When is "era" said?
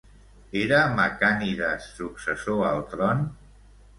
0.61-0.79